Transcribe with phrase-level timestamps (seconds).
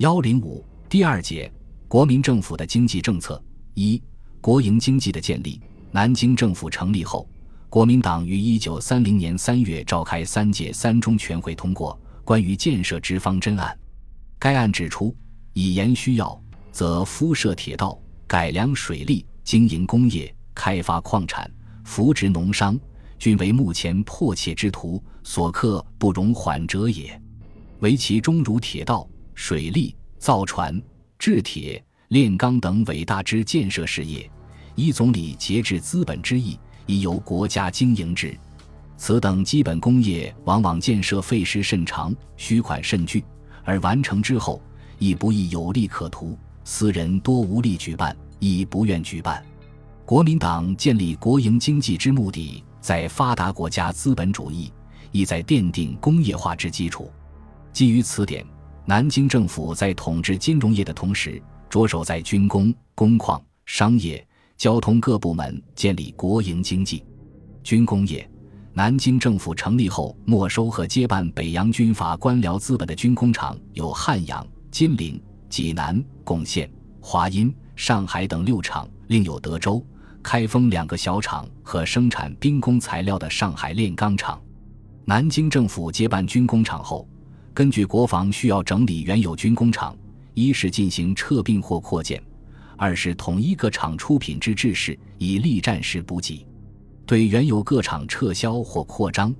[0.00, 1.52] 幺零五第二节，
[1.86, 3.38] 国民政府的经济政策
[3.74, 4.02] 一、
[4.40, 5.60] 国营经济的建立。
[5.90, 7.28] 南京政府成立后，
[7.68, 13.78] 国民党于一九三零年三月召开三届三中全会，通过关于建设之方针案。
[14.38, 15.14] 该案指出，
[15.52, 16.42] 以盐需要，
[16.72, 21.52] 则敷设铁道、改良水利、经营工业、开发矿产、
[21.84, 22.74] 扶植农商，
[23.18, 27.20] 均为目前迫切之途，所克不容缓者也。
[27.80, 30.80] 唯其中如铁道、水利、造船、
[31.18, 34.30] 制铁、炼钢等伟大之建设事业。
[34.76, 38.36] 依总理节制资本之意，已由国家经营之。
[38.96, 43.24] 此等基本工业，往往建设费时甚长，需款甚巨，
[43.64, 44.62] 而完成之后，
[44.98, 46.38] 亦不易有利可图。
[46.64, 49.44] 私人多无力举办，亦不愿举办。
[50.04, 54.72] 国民党建立国营经济之目的，在发达国家资本主义，
[55.12, 57.10] 亦在奠定工业化之基础。
[57.72, 58.44] 基于此点，
[58.90, 64.26] 南京政府在统治金融业的同时，着手在军工、工矿、商业。
[64.56, 67.04] 交通各部门建立国营经济，
[67.62, 68.28] 军工业。
[68.72, 76.68] 南京政府成立后，没收和接办北洋军阀官僚资本的军工厂有汉阳、金陵、济南、贡县、
[77.00, 79.80] 华阴、上海等六厂，另有德州、
[80.20, 84.42] 开封两个小厂和生产兵工材料的上海炼钢厂。
[85.04, 87.08] 南京政府接办军工厂后，
[87.60, 89.94] 根据国防需要整理原有军工厂，
[90.32, 92.18] 一是进行撤并或扩建。
[92.74, 96.46] 二是统一各厂出品之制式，以利战时补给。
[97.04, 99.34] 对原有各厂撤销或扩张，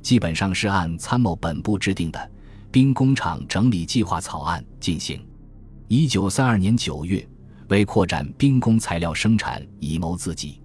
[0.00, 2.30] 基本上是按参谋本部制定的
[2.70, 5.20] 兵工厂整理计划草案进行。
[5.86, 7.28] 一九三二年九月，
[7.68, 10.58] 为扩展兵工材料生产以谋自给，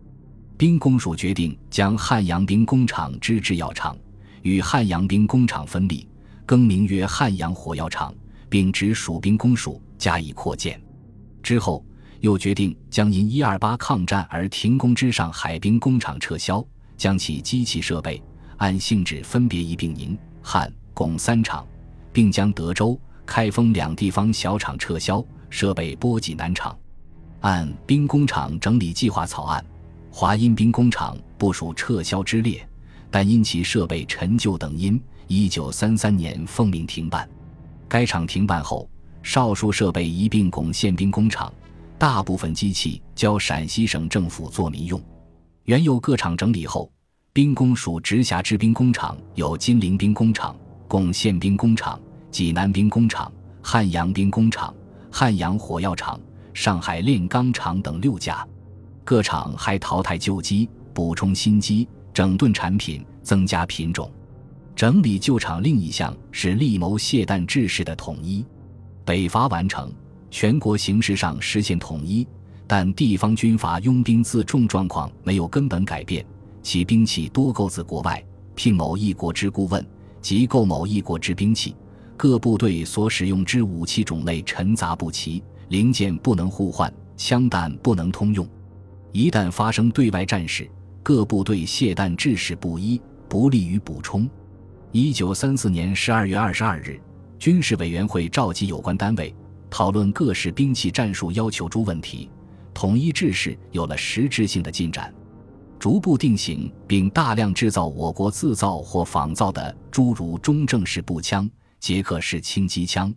[0.56, 3.98] 兵工署决定将汉阳兵工厂之制药厂
[4.44, 6.08] 与汉阳兵工厂分立，
[6.52, 8.14] 更名曰汉阳火药厂，
[8.50, 10.78] 并直属兵工署加以扩建。
[11.42, 11.82] 之后。
[12.20, 16.64] 又决定将因一二八抗战而停工之上海兵工厂撤销，
[16.96, 18.22] 将其机器设备
[18.58, 21.66] 按性质分别一并宁汉共三厂，
[22.14, 22.96] 并将德州、
[23.26, 26.78] 开封两地方小厂撤销，设备拨给南厂。
[27.40, 29.66] 按兵工厂整理计划草案，
[30.12, 32.64] 华阴兵工厂部署撤销之列，
[33.10, 35.02] 但因其设备陈旧等因，
[35.32, 37.28] 一九三三年奉命停办。
[37.88, 38.90] 该厂停办后，
[39.24, 41.52] 少数设备一并拱宪兵工厂。
[41.98, 45.02] 大部分机器交陕西省政府做民用，
[45.64, 46.92] 原有各厂整理后，
[47.32, 50.54] 兵工署直辖之兵工厂有金陵兵工厂、
[50.86, 51.98] 贡县兵工厂、
[52.30, 53.32] 济南兵工厂、
[53.62, 54.74] 汉阳兵工厂、
[55.10, 56.20] 汉阳火药厂、
[56.54, 58.46] 上海炼钢厂等六家。
[59.06, 64.12] 各厂还淘汰旧机，补充新机，整顿产品，增加品种。
[64.76, 68.46] 整理旧厂另一项是力谋械弹制式的统一，
[69.06, 69.92] 北伐完成。
[70.34, 72.26] 全国形势上实现统一，
[72.66, 76.26] 但地方军阀拥兵自重状况没有根本改变，
[76.64, 78.24] 其兵器多购自国外，
[78.56, 79.86] 聘某一国之顾问，
[80.22, 81.76] 即购某一国之兵器。
[82.16, 88.48] 各部队所使用之武器种类陈杂不齐，零件不能互换，枪弹不能通用。
[89.12, 90.70] 一旦发生对外战事，
[91.04, 94.30] 各部队械弹制式不一，不利于补充。
[94.94, 97.00] 一九三四年十二月二十二日，
[97.40, 99.34] 军事委员会召集有关单位。
[99.70, 102.30] 讨论各式兵器战术要求诸问题，
[102.74, 105.14] 统一制式有了实质性的进展，
[105.80, 111.50] 逐步定型并大量制造我国自造或仿造的诸如中正式步枪、
[111.80, 113.14] 捷克式轻机枪、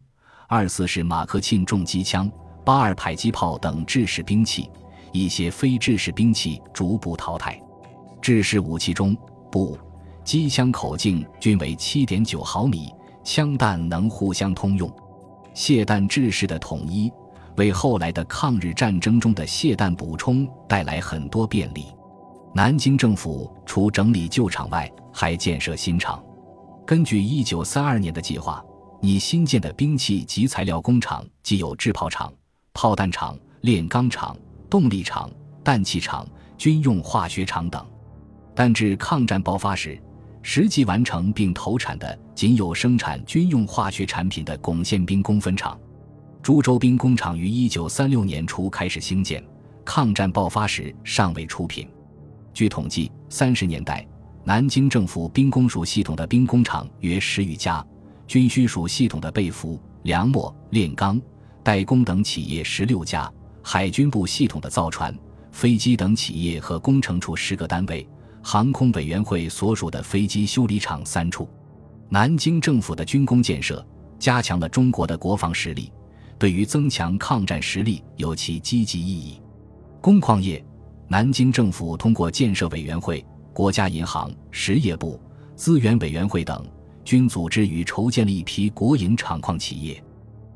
[0.47, 2.31] 二四式马克沁重机枪、
[2.65, 4.71] 八二迫击炮等制式兵器，
[5.13, 7.61] 一些非制式兵器逐步淘汰。
[8.23, 9.17] 制式武器中，
[9.51, 9.77] 步
[10.25, 12.91] 机枪口径均为七点九毫米，
[13.23, 14.91] 枪弹能互相通用。
[15.55, 17.13] 械弹制式的统一，
[17.57, 21.87] 为后来的抗日战争中的械弹补充带来很多便利。
[22.55, 26.23] 南京政府除整理旧厂外，还建设新厂。
[26.87, 28.65] 根据1932年的计划，
[29.01, 32.33] 拟新建的兵器及材料工厂，既有制炮厂、
[32.73, 34.37] 炮弹厂、炼钢厂、
[34.71, 35.31] 动力厂、
[35.63, 36.27] 氮气厂、
[36.57, 37.85] 军用化学厂等。
[38.57, 40.01] 但至抗战爆发时，
[40.47, 45.77] 实际完成并投产的仅有生产军用化学产品的巩县兵工分厂。
[46.43, 49.43] 株洲兵工厂于一九三六年初开始兴建，
[49.87, 51.89] 抗战爆发时尚未出品。
[52.53, 54.07] 据统计，三十年代
[54.45, 57.83] 南京政府兵工署系统的兵工厂约十余家，
[58.27, 61.19] 军需署系统的被服、粮墨、炼钢、
[61.63, 63.33] 代工等企业十六家，
[63.63, 65.19] 海军部系统的造船、
[65.53, 68.07] 飞机等企业和工程处十个单位。
[68.47, 71.49] 航空委员会所属的飞机修理厂三处，
[72.11, 73.85] 南京政府的军工建设
[74.19, 75.91] 加强了中国的国防实力，
[76.39, 79.41] 对于增强抗战实力有其积极意义。
[79.99, 80.63] 工矿业，
[81.09, 83.25] 南京政府通过建设委员会、
[83.55, 85.19] 国家银行、实业部、
[85.57, 86.63] 资源委员会等，
[87.03, 90.05] 均组织与筹建了一批国营厂矿企业。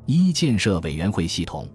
[0.05, 1.67] 一、建设委员会系统。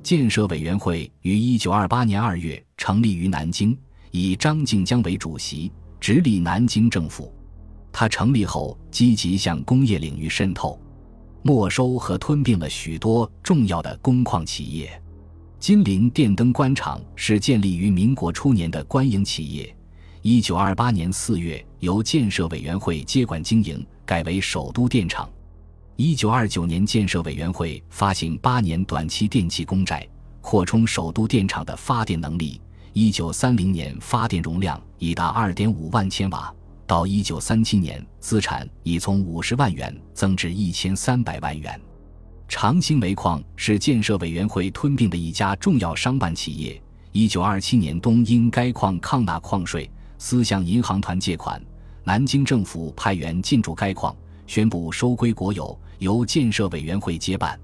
[0.00, 3.76] 建设委员会于一九二八年二月成立于南京，
[4.10, 5.70] 以张静江为主席，
[6.00, 7.32] 直隶南京政府。
[7.92, 10.78] 他成立后，积极向工业领域渗透，
[11.42, 15.02] 没收和吞并了许多重要的工矿企业。
[15.58, 19.74] 金陵电灯官厂是建立于民国初年的官营企业，
[20.22, 25.28] 一九二八年四月由建设委员会接管经营，改为首都电厂。
[25.96, 30.06] 一九二九年，建设委员会发行八年短期电气公债，
[30.40, 32.60] 扩充首都电厂的发电能力。
[32.92, 36.52] 一九三零年，发电容量已达二点五万千瓦。
[36.86, 41.80] 到一九三七年，资产已从五十万元增至一千三百万元。
[42.48, 46.80] 长兴煤矿是建设委员会吞并的一家重要商办企业。
[47.12, 51.62] 一九二七年冬，因该矿抗纳矿税，私向银行团借款，
[52.04, 55.78] 南京政府派员进驻该矿，宣布收归国有。
[55.98, 57.58] 由建设委员会接办，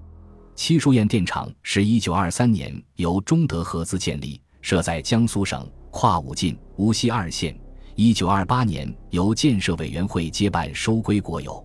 [0.56, 7.54] 七树堰电厂是一九二三年由中德合资建立，设在江苏省跨武进、无锡二县。
[7.96, 11.62] 一九二八年由建设委员会接办，收归国有。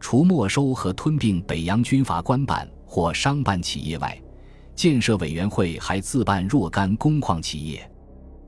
[0.00, 4.18] 除没收和吞并北洋军阀官办或商办企业外，
[4.74, 7.86] 建设委员会还自办若干工矿企业。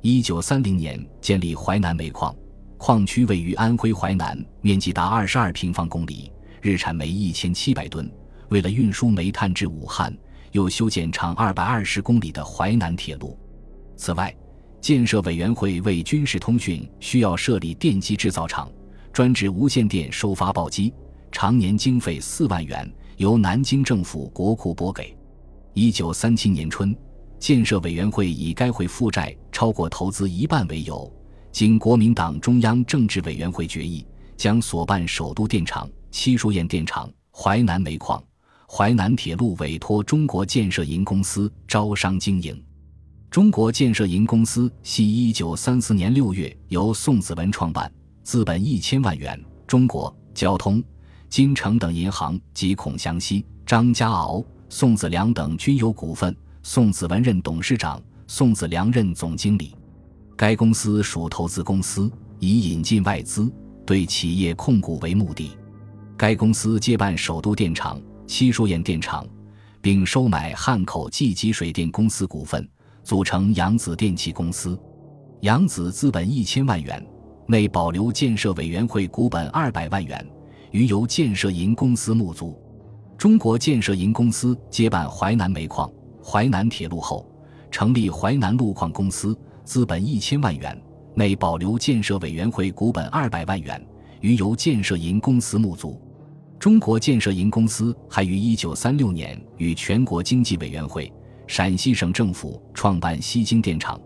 [0.00, 2.34] 一九三零年建立淮南煤矿，
[2.78, 6.32] 矿区位于安徽淮南，面积达二十二平方公里。
[6.62, 8.10] 日产煤一千七百吨，
[8.48, 10.16] 为了运输煤炭至武汉，
[10.52, 13.38] 又修建长二百二十公里的淮南铁路。
[14.04, 14.34] 此外，
[14.80, 18.68] 建设委员会为军事通讯需要设立电机制造厂，
[19.12, 20.92] 专职无线电收发报机，
[21.30, 25.16] 常年经费四万元，由南京政府国库拨给。
[25.72, 26.92] 一九三七年春，
[27.38, 31.08] 建设委员会以该会负债超过投资一半为由，
[31.52, 34.04] 经国民党中央政治委员会决议，
[34.36, 35.88] 将所办首都电厂。
[36.10, 38.20] 七书堰电厂、淮南煤矿、
[38.68, 42.60] 淮南铁路委托中国建设银公司招商经营。
[43.32, 47.90] 中国建设银公司系一九三四年六月由宋子文创办，
[48.22, 49.42] 资本一千万元。
[49.66, 50.84] 中国交通、
[51.30, 56.36] 金城等银行及孔祥熙、张家敖、宋子良等均有股份。
[56.62, 59.74] 宋子文任董事长，宋子良任总经理。
[60.36, 63.50] 该公司属投资公司，以引进外资、
[63.86, 65.52] 对企业控股为目的。
[66.18, 69.26] 该公司接办首都电厂、七书堰电厂，
[69.80, 72.68] 并收买汉口济吉水电公司股份，
[73.02, 74.78] 组成扬子电气公司。
[75.40, 77.04] 扬子资本一千万元，
[77.46, 80.24] 内保留建设委员会股本二百万元，
[80.70, 82.56] 余由建设银公司募足。
[83.18, 85.90] 中国建设银公司接办淮南煤矿、
[86.22, 87.28] 淮南铁路后，
[87.70, 90.80] 成立淮南路矿公司，资本一千万元，
[91.14, 93.84] 内保留建设委员会股本二百万元，
[94.20, 96.00] 余由建设银公司募足。
[96.58, 101.12] 中国建设银公司还于一九三六年与全国经济委员会、
[101.54, 104.00] 陕西省政府创办西京电厂，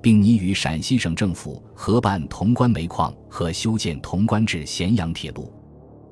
[0.00, 5.52] 并拟与陕西省政府合办潼关煤矿和修建潼关至咸阳铁路。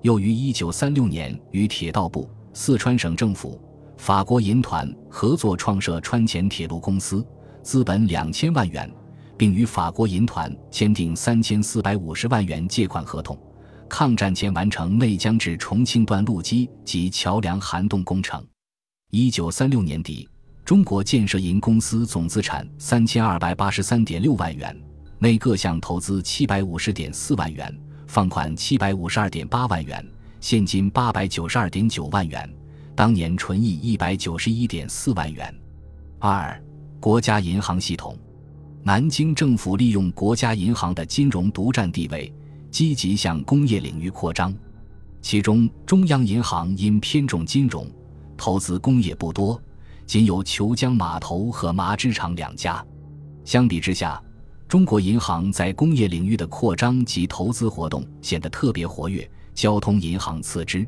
[0.02, 3.62] 又于一九三六年与铁道部、四川省政府、
[3.98, 7.24] 法国银团合作创设川黔铁路公司，
[7.62, 8.92] 资本两千万元，
[9.36, 13.38] 并与法国银团签订三千四百五十万元借款合同。
[13.88, 18.44] 抗战前完成内江至重庆段路基及桥梁涵洞工程。
[19.12, 20.28] 一九三六年底，
[20.70, 24.80] 中国建设银公司总资产三千二百八十三点六万元，
[25.18, 30.06] 内各项投资七百五十点四万元，放款七百五十二点八万元，
[30.38, 32.48] 现金八百九十二点九万元，
[32.94, 35.52] 当年纯益一百九十一点四万元。
[36.20, 36.62] 二、
[37.00, 38.16] 国家银行系统，
[38.84, 42.32] 南京政府利用国家银行的金融独占地位。
[42.70, 44.54] 积极向工业领域扩张，
[45.20, 47.90] 其中中央银行因偏重金融，
[48.36, 49.60] 投资工业不多，
[50.10, 52.84] 仅有虬江码头和麻织厂两家。
[53.44, 54.20] 相比之下，
[54.66, 60.84] 中国银行在工业领域的扩张及投资活动显得特别活跃，交通银行次之。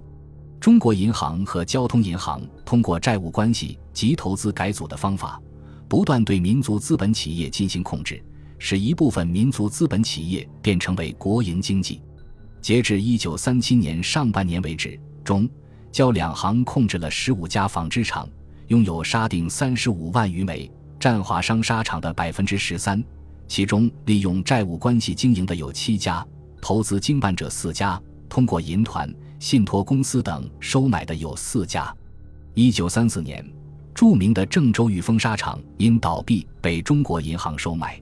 [0.58, 5.40] 中国银行和交通银行通过债务关系及投资改组的方法，
[5.88, 8.20] 不断对民族资本企业进行控制。
[8.58, 12.02] 使一部分民族资本企业变成为国营经济。
[12.60, 15.48] 截至一九三七年上半年为止，中
[15.92, 18.28] 交两行控制了十五家纺织厂，
[18.72, 23.04] 拥有沙锭三十五万余枚，占华商沙场的百分之十三。
[23.46, 26.26] 其中利用债务关系经营的有七家，
[26.58, 28.00] 投资经办者四家，
[28.30, 31.94] 通过银团、信托公司等收买的有四家。
[32.54, 33.46] 一九三四年，
[33.94, 38.00] 著名的郑州玉丰纱厂因倒闭被中国银行收买。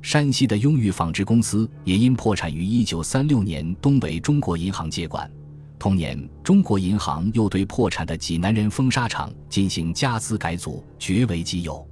[0.00, 5.28] 山西的雍裕纺织公司也因破产于一九三六年东北中国银行接管。
[5.84, 11.86] 同年，中国银行又对破产的济南人风纱厂进行加资改组，绝为己有。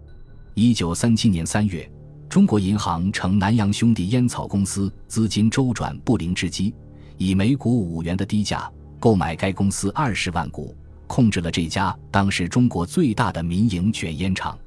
[0.55, 1.87] 一九三七年三月，
[2.27, 6.75] 中国银行乘南洋兄弟烟草公司资金周转不灵之机，
[7.19, 8.67] 以每股五元的低价
[8.99, 10.75] 购买该公司二十万股，
[11.07, 14.59] 控制了这家当时中国最大的民营卷烟厂。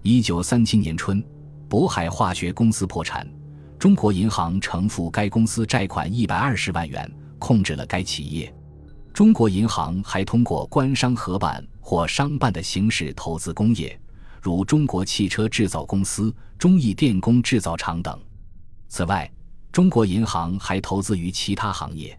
[0.00, 1.22] 一九三七年春。
[1.68, 3.28] 渤海化学公司破产，
[3.78, 8.50] 中国银行承付该公司债款一百二十万元，控制了该企业。
[9.12, 13.98] 中国银行还通过官商合办或商办的形式投资工业，
[14.40, 18.18] 如中国汽车制造公司、中意电工制造厂等。
[18.88, 19.30] 此外，
[19.70, 22.18] 中国银行还投资于其他行业，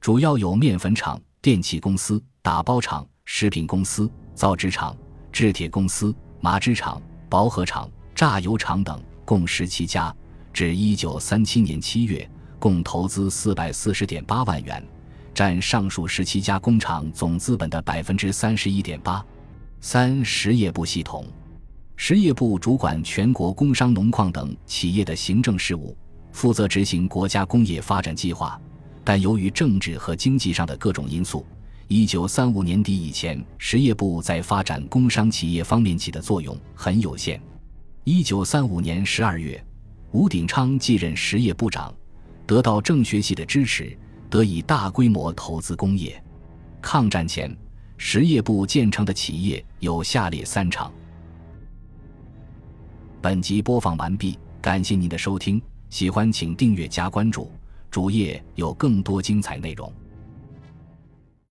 [0.00, 4.96] 主要有面粉厂、电器公司、打包厂、食品公司、造纸厂、
[5.32, 7.90] 制铁公司、麻织厂、薄荷厂。
[8.12, 10.14] 榨油厂等共十七家，
[10.52, 14.86] 至一九三七年七月，共投资四百四十点八万元，
[15.34, 19.24] 占上述十七家工厂总资本的百分之三十一点八。
[19.80, 21.26] 三实业部系统，
[21.96, 25.96] 实业部主管全国工商农矿等企业的行政事务，
[26.32, 28.60] 负责执行国家工业发展计划。
[29.02, 31.46] 但由于政治和经济上的各种因素，
[31.88, 37.40] 一九三五年底以前，实业部在发展工商企业方面起的作用很有限。
[38.04, 39.62] 一九三五年十二月，
[40.12, 41.92] 吴鼎昌继任实业部长，
[42.46, 43.96] 得到政学系的支持，
[44.30, 46.22] 得以大规模投资工业。
[46.80, 47.54] 抗战前，
[47.98, 50.90] 实业部建成的企业有下列三厂。
[53.20, 55.60] 本集播放完毕，感谢您的收听，
[55.90, 57.50] 喜欢请订阅加关注，
[57.90, 59.92] 主页有更多精彩内容。